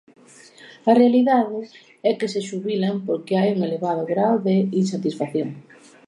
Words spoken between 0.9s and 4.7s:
realidade é que se xubilan porque hai un elevado grao de